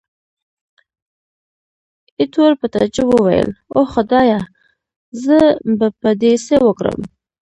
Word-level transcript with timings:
ایټور 2.19 2.51
په 2.61 2.65
تعجب 2.73 3.07
وویل، 3.11 3.49
اوه 3.75 3.87
خدایه! 3.93 4.39
زه 5.23 5.37
به 5.77 5.87
په 6.01 6.09
دې 6.21 6.33
څه 6.45 6.55
وکړم. 6.67 6.99